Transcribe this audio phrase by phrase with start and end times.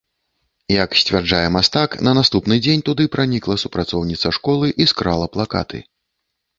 [0.83, 5.89] Як сцвярджае мастак, на наступны дзень туды пранікла супрацоўніца школы і скрала плакаты.